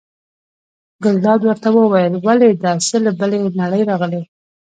[1.03, 4.21] ګلداد ورته وویل: ولې دا څه له بلې نړۍ راغلي.